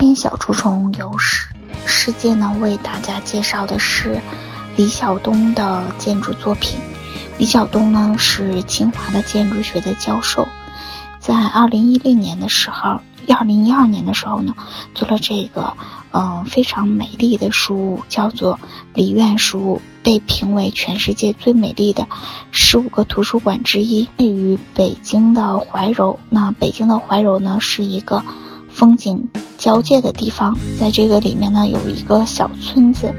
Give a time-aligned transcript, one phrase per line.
[0.00, 1.48] 今天小蛀虫有世
[1.84, 4.20] 世界呢，为大家介绍的是
[4.76, 6.78] 李晓东的建筑作品。
[7.36, 10.46] 李晓东呢是清华的建筑学的教授，
[11.18, 14.54] 在二零一零年的时候，二零一二年的时候呢，
[14.94, 15.74] 做了这个
[16.12, 18.60] 嗯非常美丽的书，叫做
[18.94, 22.06] 李院书，被评为全世界最美丽的
[22.52, 26.20] 十五个图书馆之一，位于北京的怀柔。
[26.30, 28.22] 那北京的怀柔呢是一个。
[28.70, 29.28] 风景
[29.58, 33.12] 交界的地方，在这个里面呢，有一个小村子。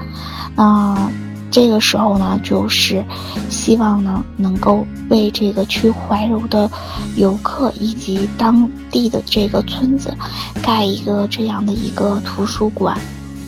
[0.55, 1.11] 那
[1.51, 3.03] 这个时候呢，就是
[3.49, 6.71] 希望呢，能够为这个去怀柔的
[7.17, 10.15] 游客以及当地的这个村子，
[10.61, 12.97] 盖一个这样的一个图书馆。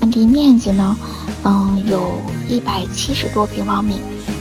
[0.01, 0.97] 占地面积呢，
[1.43, 2.19] 嗯，有
[2.49, 3.95] 一百七十多平方米，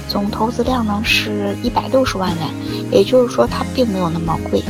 [0.08, 2.48] 总投资量呢是一百六十万元，
[2.90, 4.60] 也就是说它并没有那么贵。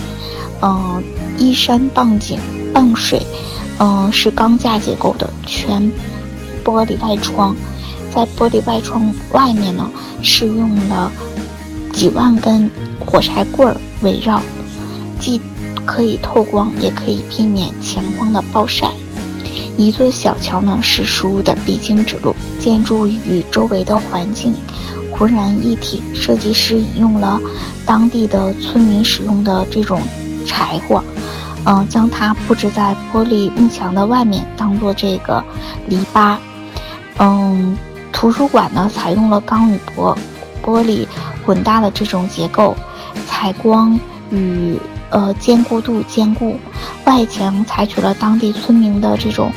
[0.61, 1.03] 嗯，
[1.39, 2.39] 依山傍景。
[2.73, 3.21] 傍水，
[3.83, 5.91] 嗯，是钢架结构的全
[6.63, 7.57] 玻璃外窗，
[8.15, 9.91] 在玻璃外窗外面呢，
[10.23, 11.11] 是用了
[11.91, 14.43] 几万根火柴棍儿围绕，
[15.19, 15.41] 既
[15.87, 18.91] 可以透光，也可以避免强光的暴晒。
[19.79, 24.55] 一座小桥呢，是书屋的必经之路，建筑与周围的环境
[25.11, 26.03] 浑然一体。
[26.13, 27.41] 设计师引用了
[27.87, 30.03] 当地的村民使用的这种
[30.47, 31.03] 柴火。
[31.67, 35.45] 嗯，将它布置在玻璃幕墙的外面，当做这个
[35.87, 36.37] 篱笆。
[37.19, 37.77] 嗯，
[38.13, 40.17] 图书馆呢，采用了钢与玻
[40.65, 41.07] 玻璃
[41.45, 42.75] 混搭的这种结构，
[43.27, 43.99] 采光
[44.31, 44.79] 与
[45.11, 46.59] 呃坚固度兼顾。
[47.05, 49.53] 外墙采取了当地村民的这种，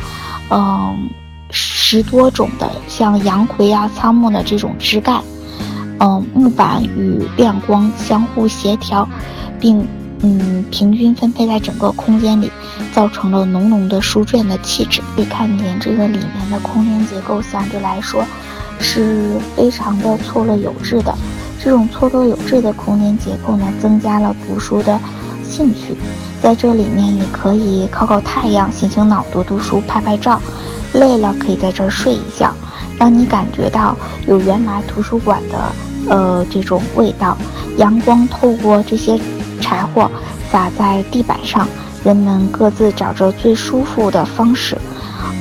[0.49, 1.09] 嗯，
[1.49, 5.23] 十多种的像杨葵啊、苍木的这种枝干。
[5.99, 9.07] 嗯，木板与亮光相互协调，
[9.57, 9.87] 并。
[10.25, 12.49] 嗯，平均分配在整个空间里，
[12.93, 15.01] 造成了浓浓的书卷的气质。
[15.13, 18.23] 可以看见这个里面的空间结构相对来说
[18.79, 21.13] 是非常的错落有致的。
[21.61, 24.97] 这种错落有致的空间结构呢，增加了读书的
[25.43, 25.93] 兴趣。
[26.41, 30.41] 在这里面，你可以烤烤太阳，醒醒脑，读读书，拍拍照。
[30.93, 32.53] 累了可以在这儿睡一觉，
[32.97, 35.71] 让你感觉到有原来图书馆的
[36.07, 37.37] 呃这种味道。
[37.77, 39.19] 阳光透过这些。
[39.73, 40.09] 柴火
[40.51, 41.67] 撒在地板上，
[42.03, 44.77] 人们各自找着最舒服的方式，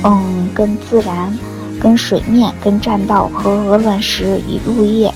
[0.03, 1.31] 嗯，跟自然、
[1.79, 5.13] 跟水面、跟栈道和鹅卵石与入叶，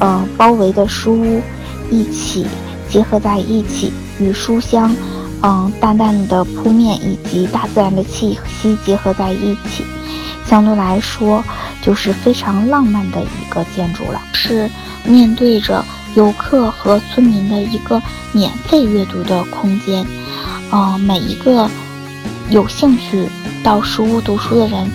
[0.00, 1.40] 嗯，包围的书屋
[1.88, 2.48] 一起
[2.90, 4.92] 结合在一起，与书香，
[5.42, 9.84] 嗯，淡淡的铺面以及大自然的气息结合在一起，
[10.48, 11.44] 相对来说
[11.82, 14.68] 就是非常浪漫的一个建筑了，是
[15.04, 15.84] 面对着。
[16.14, 20.04] 游客和村民的一个免费阅读的空间，
[20.72, 21.70] 嗯，每一个
[22.50, 23.28] 有兴趣
[23.62, 24.90] 到书屋读书的人，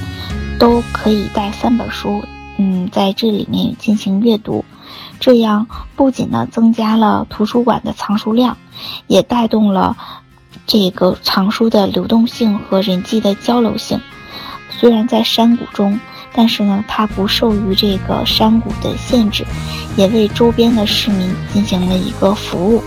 [0.60, 2.26] 都可以带三本书，
[2.58, 4.66] 嗯，在这里面进行阅读，
[5.20, 8.58] 这样不仅呢增加了图书馆的藏书量，
[9.08, 9.96] 也带动了
[10.66, 14.02] 这个藏书的流动性和人际的交流性。
[14.84, 15.98] 虽然在山谷中。
[16.36, 19.46] 但是呢，它不受于这个山谷的限制，
[19.96, 22.84] 也为周边的市民进行了一个服务。